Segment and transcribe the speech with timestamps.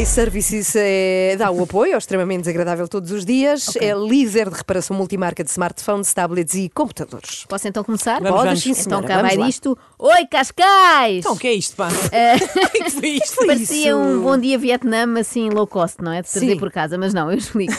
[0.00, 3.74] iServices é, dá o apoio ao extremamente desagradável todos os dias.
[3.76, 7.44] É líder de reparação multimarca de smartphones, tablets e computadores.
[7.48, 8.20] Posso então começar?
[8.20, 8.78] Vamos, Podes, vamos.
[8.78, 9.76] sim, Então cá vai disto.
[9.98, 11.18] Oi, Cascais!
[11.20, 11.88] Então, o que é isto, pá?
[12.12, 12.36] Eh,
[12.66, 13.46] O que é que foi isto?
[13.46, 16.20] Parecia um bom dia Vietnã, assim low cost, não é?
[16.22, 16.58] De trazer Sim.
[16.58, 17.72] por casa, mas não, eu explico.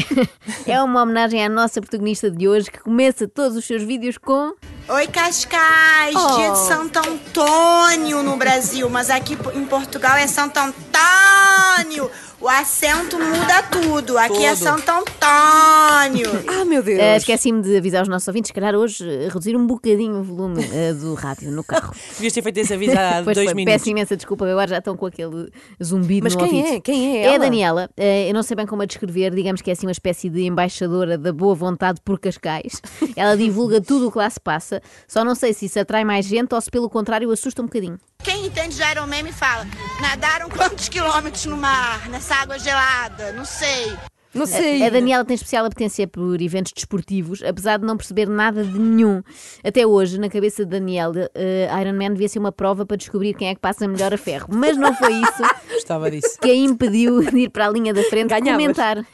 [0.66, 4.54] é uma homenagem à nossa protagonista de hoje que começa todos os seus vídeos com.
[4.88, 6.14] Oi, Cascais!
[6.14, 6.36] Oh.
[6.36, 12.10] Dia de Santo Antônio no Brasil, mas aqui em Portugal é Santo Antônio.
[12.42, 14.18] O acento muda tudo.
[14.18, 14.58] Aqui é Todo.
[14.58, 16.28] Santo Antônio.
[16.48, 16.98] Ah, meu Deus.
[16.98, 20.22] Eh, Esqueci-me de avisar os nossos ouvintes, se calhar hoje eh, reduzir um bocadinho o
[20.24, 21.94] volume eh, do rádio no carro.
[22.18, 23.74] Devias ter feito esse aviso há Pois dois foi, minutos.
[23.78, 26.74] peço imensa desculpa, agora já estão com aquele zumbido Mas no quem ouvido.
[26.76, 26.80] é?
[26.80, 27.38] Quem é É a ela?
[27.44, 30.28] Daniela, eh, eu não sei bem como a descrever, digamos que é assim uma espécie
[30.28, 32.82] de embaixadora da boa vontade por Cascais.
[33.14, 36.26] Ela divulga tudo o que lá se passa, só não sei se isso atrai mais
[36.26, 37.98] gente ou se pelo contrário assusta um bocadinho.
[38.24, 39.66] Quem entende de Iron Man me fala.
[40.00, 43.32] Nadaram quantos quilômetros no mar, nessa água gelada?
[43.32, 43.92] Não sei.
[44.34, 44.82] Não sei.
[44.86, 49.22] A Daniela tem especial apetência por eventos desportivos, apesar de não perceber nada de nenhum.
[49.62, 53.34] Até hoje, na cabeça de Daniela, eh, Iron Man devia ser uma prova para descobrir
[53.34, 54.46] quem é que passa melhor a ferro.
[54.50, 56.38] Mas não foi isso Gostava disso.
[56.40, 58.54] que a impediu de ir para a linha da frente Ganhavas.
[58.62, 59.04] comentar.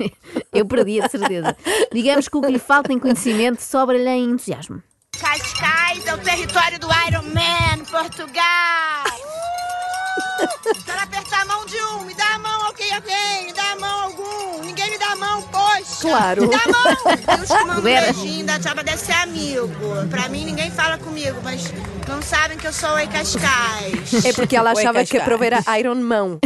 [0.52, 1.56] Eu perdia, de certeza.
[1.92, 4.80] Digamos que o que lhe falta em conhecimento sobra-lhe em entusiasmo.
[5.18, 9.04] Cascais é o território do Iron Man, Portugal.
[16.18, 16.42] Claro.
[16.42, 17.36] Me dá a mão.
[17.36, 19.68] Deus te manda um beijinho, tchau pra deve ser amigo.
[20.10, 21.72] Pra mim ninguém fala comigo, mas
[22.08, 24.24] não sabem que eu sou o Ei Cascais.
[24.24, 26.38] É porque ela achava que a prova era Iron Mão.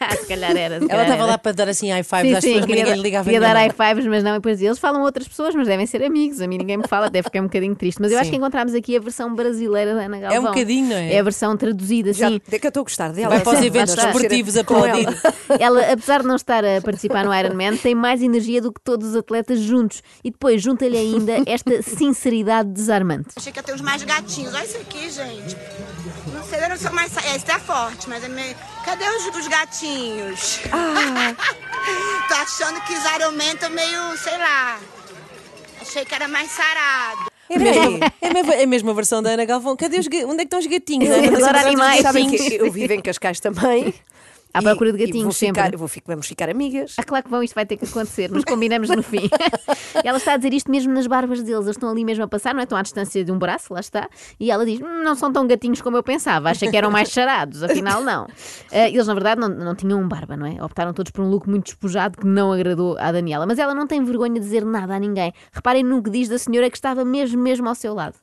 [0.00, 0.80] Ah, se calhar era.
[0.80, 2.84] se Ela estava lá para dar assim high fives Sim, às sim, pessoas, mas queria,
[2.84, 4.32] ninguém ligava queria dar high fives, mas não.
[4.32, 6.40] E depois eles falam outras pessoas, mas devem ser amigos.
[6.40, 8.00] A mim ninguém me fala, até fiquei um bocadinho triste.
[8.00, 8.32] Mas eu acho Sim.
[8.32, 10.36] que encontramos aqui a versão brasileira da Ana Galvão.
[10.36, 11.14] É um bocadinho, não é?
[11.14, 12.40] É a versão traduzida, Já, sim.
[12.50, 13.28] é que eu estou a gostar dela.
[13.28, 15.06] Vai para os eventos desportivos aplaudir.
[15.06, 15.76] ela.
[15.76, 19.05] Ela, apesar de não estar a participar no Ironman, tem mais energia do que todos
[19.08, 20.02] os atletas juntos.
[20.22, 23.28] E depois junta-lhe ainda esta sinceridade desarmante.
[23.36, 24.54] Achei que ia ter uns mais gatinhos.
[24.54, 25.56] Olha isso aqui, gente.
[26.32, 27.16] Não sei, eu não sou mais.
[27.16, 28.54] É, esse é forte, mas é meio.
[28.84, 30.60] Cadê os, os gatinhos?
[32.28, 34.78] Tô achando que os estão meio, sei lá.
[35.80, 37.26] Achei que era mais sarado.
[37.48, 39.76] É mesmo, é, mesmo, é mesmo a versão da Ana Galvão.
[39.76, 41.08] Cadê os, onde é que estão os gatinhos?
[41.08, 41.26] Eu Ana?
[41.28, 42.02] adoro Não sabes animais.
[42.02, 43.94] Sabem que eu vivo em Cascais também.
[44.58, 45.76] À procura de gatinhos vou ficar, sempre.
[45.76, 46.94] Vou, fi- vamos ficar amigas.
[46.98, 49.28] Ah, claro que vão, isto vai ter que acontecer, mas combinamos no fim.
[50.04, 52.52] Ela está a dizer isto mesmo nas barbas deles, eles estão ali mesmo a passar,
[52.54, 52.64] não é?
[52.64, 54.08] Estão à distância de um braço, lá está.
[54.38, 57.08] E ela diz: "Hum, não são tão gatinhos como eu pensava, acha que eram mais
[57.10, 58.26] charados, afinal não.
[58.72, 60.62] Ah, eles, na verdade, não, não tinham barba, não é?
[60.62, 63.46] Optaram todos por um look muito despojado que não agradou à Daniela.
[63.46, 65.32] Mas ela não tem vergonha de dizer nada a ninguém.
[65.52, 68.14] Reparem no que diz da senhora que estava mesmo, mesmo ao seu lado.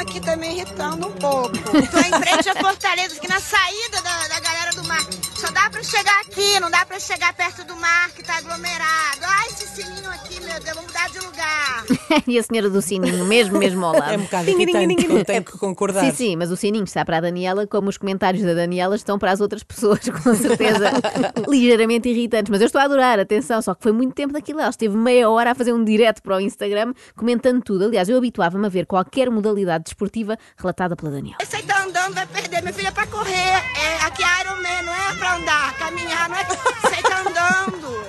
[0.00, 1.56] Aqui me irritando um pouco.
[1.58, 5.02] Tô em frente à Fortaleza, aqui na saída da, da galera mar.
[5.36, 9.20] Só dá pra chegar aqui, não dá pra chegar perto do mar, que tá aglomerado.
[9.22, 11.84] Ai, esse sininho aqui, meu Deus, vou mudar de lugar.
[12.26, 14.12] e a senhora do sininho, mesmo, mesmo ao lado.
[14.12, 16.04] É um bocado irritante, eu tenho que concordar.
[16.04, 19.18] Sim, sim, mas o sininho está para a Daniela, como os comentários da Daniela estão
[19.18, 20.90] para as outras pessoas, com certeza
[21.48, 22.50] ligeiramente irritantes.
[22.50, 24.60] Mas eu estou a adorar, atenção, só que foi muito tempo daquilo.
[24.60, 27.84] Ela esteve meia hora a fazer um direto para o Instagram comentando tudo.
[27.84, 31.38] Aliás, eu habituava-me a ver qualquer modalidade desportiva relatada pela Daniela.
[31.40, 32.62] Esse aí tá andando, vai perder.
[32.62, 33.34] Meu filho é pra correr.
[33.34, 36.46] É, aqui é Iron Man, não é pra andar, caminhar, não é.
[36.94, 38.04] Aí tá andando.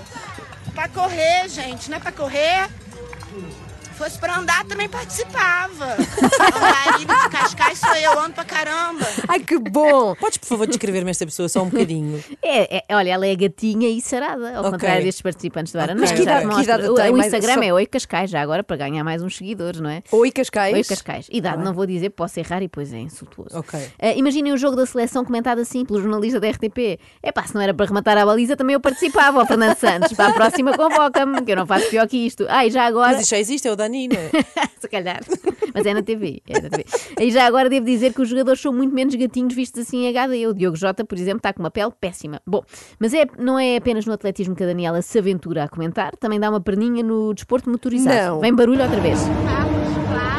[0.74, 2.70] Pra correr, gente, não é pra correr.
[3.84, 5.96] Se fosse pra andar, também participava.
[5.96, 6.95] Andarilho
[8.26, 9.06] ando pra caramba.
[9.28, 10.16] Ai, que bom!
[10.20, 12.24] Podes, por favor, descrever-me esta pessoa só um bocadinho?
[12.42, 14.72] É, é- olha, ela é gatinha e sarada, ao Ok.
[14.72, 15.80] contrário destes participantes do.
[15.80, 17.10] Ok, Mas Que idade- que idade o, tem?
[17.12, 19.90] o Mais- Instagram só- é Oi Cascais, já agora, para ganhar mais uns seguidores, não
[19.90, 20.02] é?
[20.12, 20.74] Oi, Cascais.
[20.76, 21.28] Oi Cascais.
[21.32, 23.58] Idade não vou dizer, posso errar e depois é insultuoso.
[23.58, 23.80] Ok.
[24.02, 27.00] Ah, imaginem o jogo da seleção comentado assim pelo jornalista da RTP.
[27.22, 30.14] É pá, se não era para rematar a baliza, também eu participava, ó Fernando Santos.
[30.14, 32.46] Para a próxima convoca-me, que eu não faço pior que isto.
[32.50, 33.12] Ah, e já agora.
[33.14, 34.16] Mas isto já existe, é o Danino.
[34.80, 35.22] Se calhar.
[35.74, 36.42] Mas é na TV.
[36.48, 36.86] É na TV.
[37.20, 40.10] E já agora devo dizer que os jogadores são muito menos gatinhos vistos assim em
[40.10, 40.48] HD.
[40.48, 42.42] O Diogo Jota, por exemplo, está com uma pele péssima.
[42.48, 42.64] Bom,
[43.00, 46.40] mas é, não é apenas no atletismo que a Daniela se aventura a comentar, também
[46.40, 48.36] dá uma perninha no desporto motorizado.
[48.36, 48.40] Não.
[48.40, 49.20] Vem barulho outra vez.
[49.46, 50.35] Carros clássicos,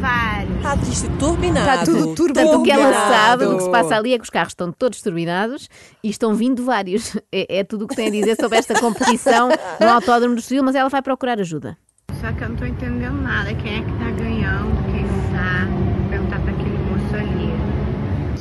[0.00, 0.66] Tá vindo vários.
[0.66, 1.70] Ah, isto é turbinado.
[1.70, 2.48] Está tudo turbinado.
[2.48, 4.72] Portanto, o que ela sabe, o que se passa ali é que os carros estão
[4.72, 5.68] todos turbinados
[6.02, 7.16] e estão vindo vários.
[7.32, 9.48] É, é tudo o que tem a dizer sobre esta competição
[9.80, 11.76] no Autódromo do Estoril, mas ela vai procurar ajuda.
[12.20, 13.54] só que eu não tô entendendo nada.
[13.54, 14.84] Quem é que tá ganhando?
[14.90, 15.66] Quem não tá?
[15.70, 17.50] Vou perguntar pra aquele moço ali.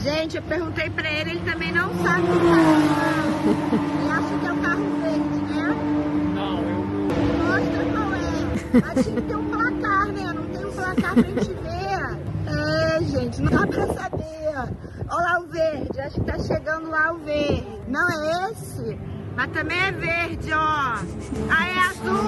[0.01, 3.39] Gente, eu perguntei pra ele, ele também não sabe quem tá ganhando.
[4.01, 5.75] Ele acha que é o carro verde, né?
[6.35, 6.79] Não, eu
[7.45, 9.03] Mostra qual é.
[9.03, 9.58] Tinha que ter um?
[11.01, 11.79] Pra gente ver.
[12.47, 14.29] É, gente, não dá pra saber.
[15.09, 17.67] Olha lá o verde, acho que tá chegando lá o verde.
[17.87, 18.99] Não é esse?
[19.35, 20.57] Mas também é verde, ó.
[20.57, 22.19] Ah, é azul.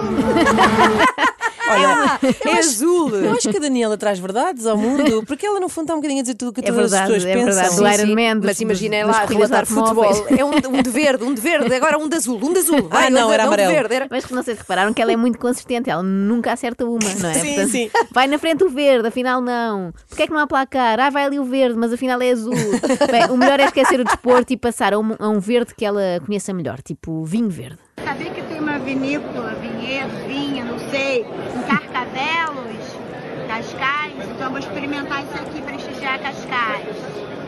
[1.71, 3.15] Olha, É azul.
[3.15, 5.97] eu acho que a Daniela traz verdades ao mundo, porque ela no fundo está um
[5.97, 7.45] bocadinho a dizer tudo o que É todas as verdade, pessoas é pensam.
[7.53, 7.69] verdade.
[7.75, 8.03] Sim, sim.
[8.12, 10.27] Iron Man, dos- Mas das lá, corridas relatar futebol.
[10.29, 12.88] É um, um de verde, um de verde, agora um de azul, um de azul.
[12.89, 13.73] Vai, Ah, não, um era um de amarelo.
[13.73, 16.51] verde, era- Mas que não sei se repararam que ela é muito consistente, ela nunca
[16.53, 17.33] acerta uma, não é?
[17.33, 17.89] Sim, sim.
[18.12, 19.94] Vai na frente o verde, afinal não.
[20.07, 21.00] Porquê é que não há placar?
[21.00, 22.53] Ah, vai ali o verde, mas afinal é azul.
[23.12, 25.85] Bem, o melhor é esquecer o desporto e passar a um, a um verde que
[25.85, 27.77] ela conheça melhor, tipo vinho verde.
[28.03, 31.25] Sabia que tem uma vinícola, vinhedo, vinha, não sei,
[31.71, 32.85] Carcavelos,
[33.47, 34.13] Cascais?
[34.18, 36.95] Então eu vou experimentar isso aqui, prestigiar Cascais.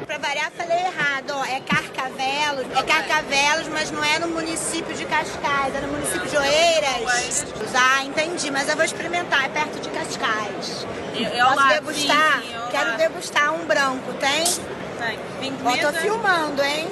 [0.06, 1.44] Pra variar, falei errado, ó.
[1.44, 6.38] É Carcavelos, é Carcavelos, mas não é no município de Cascais, é no município de
[6.38, 7.46] Oeiras.
[7.76, 10.88] Ah, entendi, mas eu vou experimentar, é perto de Cascais.
[11.44, 12.44] Posso degustar?
[12.72, 14.46] Quero degustar um branco, tem?
[15.42, 15.54] Tem.
[15.66, 16.88] Ó, tô filmando, hein?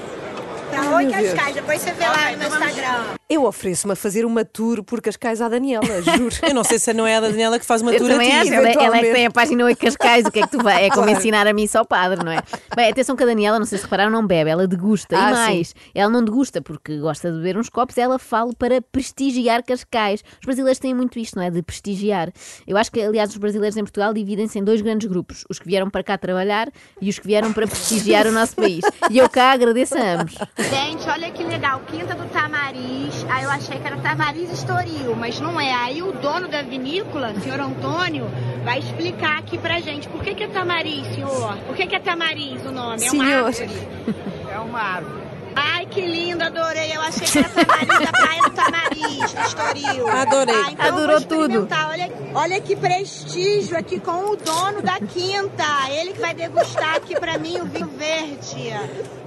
[0.70, 1.10] Pra Oi.
[1.10, 3.21] Cascais, depois você vê lá no meu Instagram.
[3.32, 5.86] Eu ofereço-me a fazer uma tour por Cascais à Daniela,
[6.18, 6.36] juro.
[6.46, 8.30] Eu não sei se não é a Daniela que faz uma Eu tour a ti.
[8.30, 10.62] acho, ela, ela é que tem a página 8 Cascais, o que é que tu
[10.62, 10.86] vai?
[10.86, 12.44] É como ensinar a mim só padre, não é?
[12.76, 15.18] Bem, atenção que a Daniela, não sei se repararam, não bebe, ela degusta.
[15.18, 18.82] Ah, e mais, ela não degusta porque gosta de beber uns copos, ela fala para
[18.82, 20.26] prestigiar Cascais.
[20.42, 21.50] Os brasileiros têm muito isto, não é?
[21.50, 22.34] De prestigiar.
[22.68, 25.68] Eu acho que, aliás, os brasileiros em Portugal dividem-se em dois grandes grupos: os que
[25.68, 26.70] vieram para cá trabalhar
[27.02, 28.82] e os que vieram para prestigiar o nosso país.
[29.10, 30.36] E eu cá agradeço a ambos.
[30.58, 33.21] Gente, olha que legal, Quinta do Tamariz.
[33.30, 35.74] Aí eu achei que era Tamariz Estoril, mas não é.
[35.74, 38.30] Aí o dono da vinícola, senhor Antônio,
[38.64, 41.58] vai explicar aqui pra gente por que, que é Tamariz, senhor.
[41.68, 43.04] Por que, que é Tamariz o nome?
[43.06, 43.46] É uma Senhor.
[43.46, 43.70] árvore.
[44.52, 45.22] É uma árvore.
[45.56, 46.96] Ai, que lindo, adorei.
[46.96, 50.08] Eu achei que era Tamariz, da praia do Tamariz, do Estoril.
[50.10, 50.56] Adorei.
[50.56, 51.68] Ah, então Adorou tudo.
[51.90, 55.64] Olha, olha que prestígio aqui com o dono da quinta.
[55.90, 58.74] Ele que vai degustar aqui pra mim o vinho verde.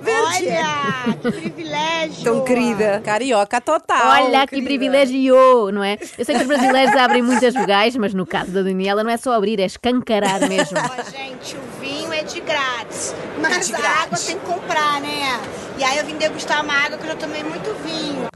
[0.06, 2.24] Olha, que privilégio.
[2.24, 3.00] Tão querida.
[3.04, 4.22] Carioca total.
[4.24, 4.66] Olha que querida.
[4.66, 5.98] privilégio, não é?
[6.18, 9.16] Eu sei que os brasileiros abrem muitas vogais, mas no caso da Daniela não é
[9.16, 10.76] só abrir, é escancarar mesmo.
[10.78, 11.83] Ó, gente, o vinho
[12.24, 13.14] de grátis.
[13.40, 15.40] Mas a água tem que comprar, né?
[15.78, 18.28] E aí eu vim degustar uma água que eu já tomei muito vinho.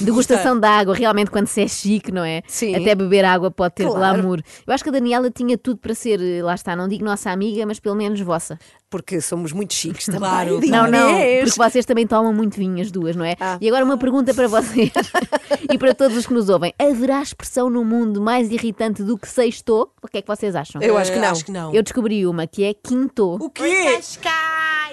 [0.00, 2.42] Degustação da água, realmente quando se é chique, não é?
[2.46, 2.74] Sim.
[2.74, 3.98] Até beber água pode ter Claro.
[3.98, 4.40] glamour.
[4.66, 7.30] Eu acho que a Daniela tinha tudo para ser, eh, lá está, não digo nossa
[7.30, 8.58] amiga, mas pelo menos vossa.
[8.88, 10.20] Porque somos muito chiques também.
[10.20, 10.60] Claro.
[10.66, 11.08] Não, não,
[11.40, 13.34] porque vocês também tomam muito vinho, as duas, não é?
[13.40, 13.58] Ah.
[13.60, 14.90] E agora uma pergunta para vocês
[15.70, 19.28] e para todos os que nos ouvem: haverá expressão no mundo mais irritante do que
[19.28, 19.92] sextou?
[20.02, 20.80] O que é que vocês acham?
[20.80, 21.30] Eu acho que Eh, não.
[21.30, 21.74] Acho que não.
[21.74, 23.36] Eu descobri uma que é quinto.
[23.40, 23.70] O Oi,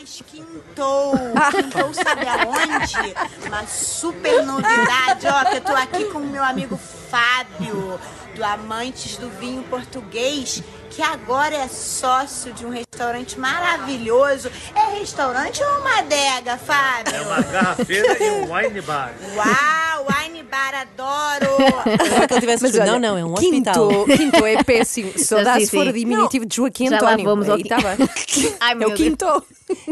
[0.04, 1.14] Cascais, quintou.
[1.52, 3.16] Quintou sabe aonde?
[3.48, 8.00] Uma super novidade, ó, que eu tô aqui com o meu amigo Fábio,
[8.36, 14.52] do Amantes do Vinho Português, que agora é sócio de um restaurante maravilhoso.
[14.76, 17.16] É restaurante ou uma adega, Fábio?
[17.16, 19.14] É uma garrafeira e um wine bar.
[19.36, 19.93] Uau,
[20.50, 21.54] bar, adoro!
[22.28, 24.06] Que ele tivesse Mas olha, não, não, é um quinto, hospital.
[24.06, 25.12] Quinto é péssimo.
[25.20, 25.90] Só Sim, dá sim, se for sim.
[25.90, 27.78] o diminutivo de Joaquim Já lá vamos ao tá.
[28.60, 28.94] Ai, É o Deus.
[28.94, 29.26] quinto.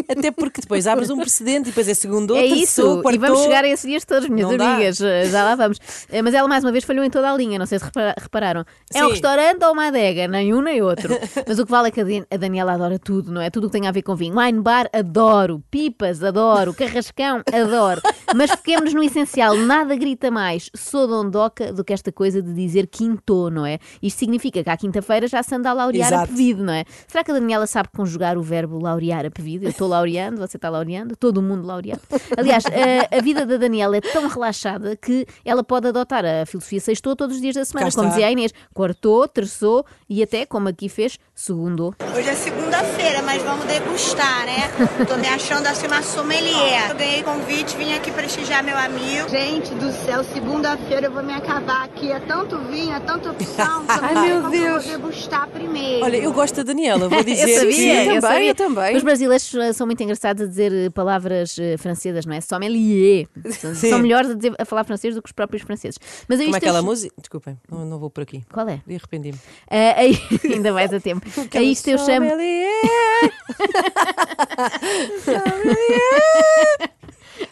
[0.10, 3.16] Até porque depois abres um precedente e depois é segundo, É terceiro, isso, quarto.
[3.16, 4.74] e vamos chegar a esses dias todos, minhas Não dá.
[4.76, 5.02] amigas.
[5.02, 5.80] Eh, Já lá vamos.
[6.12, 8.16] Eh, Mas ela mais uma vez falhou em toda a linha, não sei se repara-
[8.18, 8.66] repararam.
[8.94, 9.12] É um Sim.
[9.14, 10.28] restaurante ou uma adega?
[10.28, 11.18] Nem um nem outro.
[11.48, 13.50] Mas o que vale é que a Daniela adora tudo, não é?
[13.50, 14.38] Tudo o que tem a ver com vinho.
[14.38, 15.64] Wine bar, adoro.
[15.72, 16.74] Pipas, adoro.
[16.74, 18.02] Carrascão, adoro.
[18.36, 19.56] Mas fiquemos no essencial.
[19.56, 20.41] Nada grita mais
[20.76, 23.80] sou dondoca do que esta coisa de dizer quinto, não é?
[24.02, 26.28] Isto significa que à quinta-feira já se anda a laurear a Exato.
[26.32, 26.84] pevido, não é?
[27.08, 29.66] Será que a Daniela sabe conjugar o verbo laurear a pevido?
[29.66, 32.02] Eu estou laureando, você está laureando, todo mundo laureado.
[32.38, 36.80] Aliás, a, a vida da Daniela é tão relaxada que ela pode adotar a filosofia
[36.80, 38.16] sextou todos os dias da semana, Cá como está.
[38.16, 41.94] dizia a Inês, quartou, terçou e até, como aqui fez, segundou.
[42.16, 44.72] Hoje é segunda-feira, mas vamos degustar, né?
[45.08, 46.90] Tô me achando assim uma sommelier.
[46.92, 49.30] Eu ganhei convite, vim aqui prestigiar meu amigo.
[49.30, 52.12] Gente do céu, segunda-feira eu vou me acabar aqui.
[52.12, 53.86] É tanto vinho, é tanta opção.
[53.86, 54.86] que eu não Ai, meu que eu Deus.
[54.86, 56.04] vou degustar primeiro.
[56.06, 58.48] Olha, eu gosto da Daniela, vou dizer Eu sabia, eu também, sabia.
[58.50, 58.98] eu também.
[58.98, 62.42] Os brasileiros eh, são muito engraçados a dizer eh, palavras eh, francesas, não é?
[62.42, 63.28] Sommelier.
[63.52, 63.90] São- Sim.
[63.90, 65.98] São melhores a, dizer, a falar francês do que os próprios franceses.
[66.28, 67.14] Mas Como é aquela eu- música?
[67.20, 68.44] Desculpem, não, não vou por aqui.
[68.52, 68.82] Qual é?
[68.88, 69.38] E arrependi-me.
[69.70, 71.26] Ah, aí- ainda vais a tempo.
[71.56, 72.30] A isto eu chamo.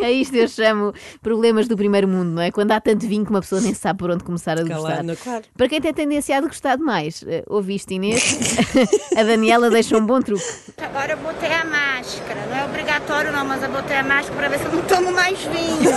[0.02, 2.52] A isto eu chamo problemas do primeiro mundo, não é?
[2.52, 5.04] Quando há tanto vinho que uma pessoa nem sabe por onde começar a degustar.
[5.24, 5.44] Claro.
[5.58, 8.38] Para quem tem tendência a degustar demais, eh, ouviste Inês?
[9.16, 10.44] a Daniela deixa um bom truque.
[10.78, 12.46] Agora eu botei a máscara.
[12.50, 15.12] Não é obrigatório não, mas eu botei a máscara pra ver se eu não tomo
[15.12, 15.80] mais vinho.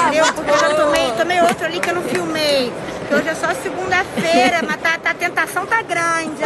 [0.00, 0.32] Entendeu?
[0.34, 2.72] Porque eu já tomei, tomei outro ali que eu não filmei.
[3.00, 6.42] Porque hoje é só segunda-feira, mas tá, tá- a tentação tá grande.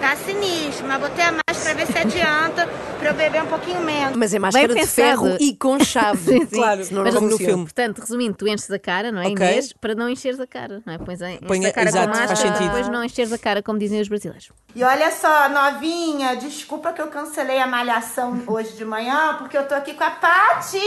[0.00, 0.86] Tá sinistro.
[0.86, 2.68] Mas botei a máscara pra ver se adianta
[2.98, 4.16] pra eu beber um pouquinho menos.
[4.16, 6.18] Mas é máscara de ferro e com chave.
[6.32, 6.56] Sim, sim.
[6.56, 7.64] Claro, Senão Mas não como no filme.
[7.64, 9.32] Portanto, resumindo, tu enches a cara, não é, Ok.
[9.34, 9.72] Inês?
[9.72, 10.98] Para não encheres a cara, não é?
[10.98, 12.66] Pões a, enches Põe- a cara exato, com faz máscara, sentido.
[12.72, 14.50] depois não encheres a cara, como dizem os brasileiros.
[14.74, 19.66] E olha só, novinha, desculpa que eu cancelei a malhação hoje de manhã, porque eu
[19.66, 20.78] tô aqui com a Pati.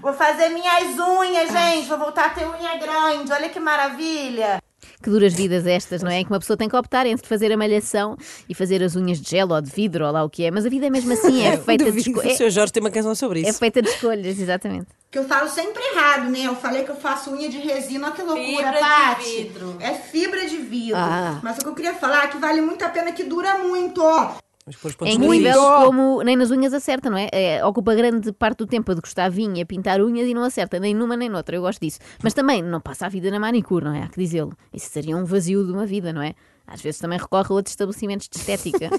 [0.00, 1.88] Vou fazer minhas unhas, gente.
[1.88, 3.32] Vou voltar a ter unha grande.
[3.32, 4.60] Olha que maravilha.
[5.02, 6.20] Que duras vidas estas, não é?
[6.20, 8.16] Em que uma pessoa tem que optar entre fazer a malhação
[8.48, 10.50] e fazer as unhas de gel ou de vidro ou lá o que é.
[10.50, 12.50] Mas a vida é mesmo assim, é feita de, esco- O é, Sr.
[12.50, 13.58] Jorge tem uma canção sobre é isso.
[13.58, 14.86] feita de escolhas, exatamente.
[15.10, 16.40] Que eu falo sempre errado, né?
[16.44, 19.76] Eu falei que eu faço unha de resina, olha que loucura, Fibra vidro.
[19.80, 20.96] É fibra de vidro.
[20.96, 21.38] Ah.
[21.42, 24.02] Mas o que eu queria falar é que vale muito a pena que dura muito,
[25.02, 27.28] É incrível como nem nas unhas acerta, não é?
[27.30, 30.42] É, Ocupa grande parte do tempo a degustar vinho e a pintar unhas e não
[30.42, 31.54] acerta nem numa nem noutra.
[31.54, 31.98] Eu gosto disso.
[32.22, 34.04] Mas também não passa a vida na manicure, não é?
[34.04, 34.56] Há que dizê-lo.
[34.72, 36.34] Isso seria um vazio de uma vida, não é?
[36.66, 38.88] Às vezes também recorre a outros estabelecimentos de estética.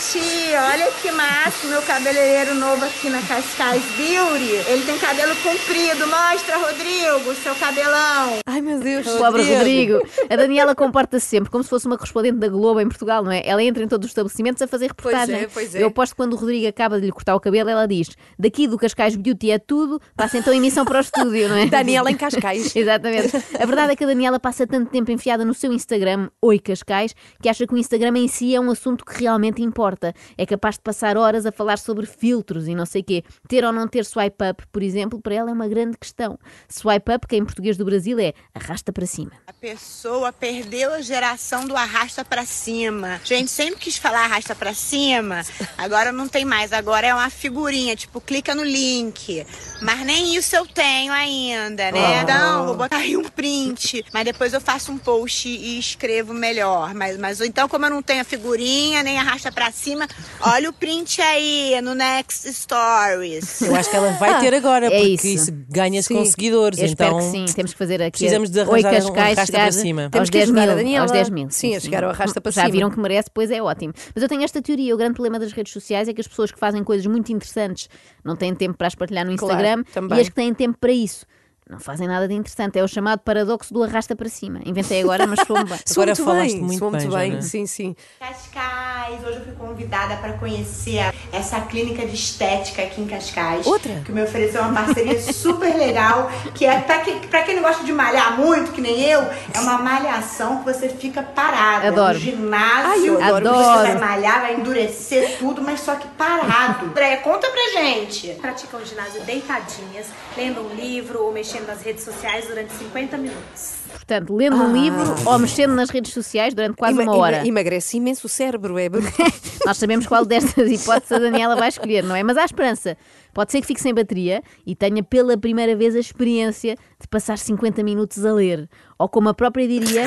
[0.00, 4.70] Gente, olha que massa, meu cabeleireiro novo aqui na Cascais Beauty.
[4.70, 6.06] Ele tem cabelo comprido.
[6.06, 8.38] Mostra, Rodrigo, seu cabelão.
[8.46, 9.06] Ai meu Deus.
[9.06, 10.00] Pobre Rodrigo.
[10.28, 13.42] A Daniela comporta-se sempre como se fosse uma correspondente da Globo em Portugal, não é?
[13.44, 15.34] Ela entra em todos os estabelecimentos a fazer reportagem.
[15.34, 15.82] é, pois é.
[15.82, 18.66] Eu aposto que quando o Rodrigo acaba de lhe cortar o cabelo, ela diz: daqui
[18.68, 21.66] do Cascais Beauty é tudo, passa então a emissão para o estúdio, não é?
[21.66, 22.74] Daniela em Cascais.
[22.76, 23.36] Exatamente.
[23.58, 26.99] A verdade é que a Daniela passa tanto tempo enfiada no seu Instagram, Oi Cascais,
[27.42, 30.14] que acha que o Instagram em si é um assunto que realmente importa.
[30.36, 33.24] É capaz de passar horas a falar sobre filtros e não sei quê.
[33.48, 36.38] Ter ou não ter swipe up, por exemplo, para ela é uma grande questão.
[36.68, 39.32] Swipe up, que em português do Brasil é arrasta para cima.
[39.46, 43.20] A pessoa perdeu a geração do arrasta pra cima.
[43.24, 45.42] Gente, sempre quis falar arrasta pra cima,
[45.76, 46.72] agora não tem mais.
[46.72, 49.46] Agora é uma figurinha, tipo, clica no link.
[49.82, 52.22] Mas nem isso eu tenho ainda, né?
[52.22, 54.04] Então, vou botar aí um print.
[54.12, 56.89] Mas depois eu faço um post e escrevo melhor.
[56.94, 60.06] Mas, mas então, como eu não tenho a figurinha, nem arrasta pra cima,
[60.40, 63.62] olha o print aí no Next Stories.
[63.62, 65.26] Eu acho que ela vai ter agora, É porque isso.
[65.26, 66.14] isso, ganha-se Sim.
[66.16, 66.78] com seguidores.
[66.78, 67.54] Eu então, espero que sim.
[67.54, 68.18] Temos que fazer aqui.
[68.18, 70.02] precisamos de arranjar um arrasta chegar para cima.
[70.04, 70.70] aos Temos que 10 ajudar mil.
[70.72, 71.04] a Daniela.
[71.04, 71.50] Aos 10 mil.
[71.50, 72.72] Sim, a chegar ao arrasta para Já cima.
[72.72, 73.92] viram que merece, pois é ótimo.
[74.14, 74.94] Mas eu tenho esta teoria.
[74.94, 77.88] O grande problema das redes sociais é que as pessoas que fazem coisas muito interessantes
[78.24, 80.18] não têm tempo para as partilhar no Claro, Instagram também.
[80.18, 81.24] e as que têm tempo para isso.
[81.70, 82.78] Não fazem nada de interessante.
[82.78, 84.58] É o chamado paradoxo do arrasta para cima.
[84.66, 85.78] Inventei agora, mas soou bem.
[85.90, 87.42] Agora muito falaste bem, muito bem, muito bem.
[87.42, 87.94] Sim, sim.
[88.18, 93.64] Cascais, hoje eu fui convidada para conhecer essa clínica de estética aqui em Cascais.
[93.66, 94.02] Outra?
[94.04, 97.84] Que me ofereceu uma parceria super legal, que é para quem, pra quem não gosta
[97.84, 99.20] de malhar muito, que nem eu,
[99.54, 101.86] é uma malhação que você fica parada.
[101.86, 102.14] Adoro.
[102.14, 103.54] No ginásio, Ai, eu adoro.
[103.54, 106.86] você vai malhar, vai endurecer tudo, mas só que parado.
[106.90, 108.28] Andréia, conta pra gente.
[108.40, 113.80] Praticam ginásio deitadinhas, lendo um livro ou mexendo nas redes sociais durante 50 minutos.
[113.90, 117.36] Portanto, lendo um livro ou mexendo nas redes sociais durante quase Ema- uma hora.
[117.38, 118.88] ema- Emagrece imenso o cérebro, é.
[119.66, 122.22] Nós sabemos qual destas hipóteses a Daniela vai escolher, não é?
[122.22, 122.96] Mas há esperança.
[123.34, 127.38] Pode ser que fique sem bateria e tenha pela primeira vez a experiência de passar
[127.38, 128.68] 50 minutos a ler.
[128.98, 130.06] Ou como a própria diria,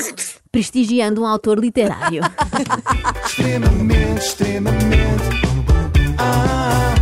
[0.52, 2.22] prestigiando um autor literário.
[3.26, 5.24] Extremamente, extremamente.
[6.18, 6.94] Ah,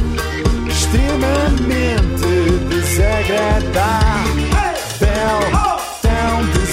[0.68, 4.21] extremamente desagradável.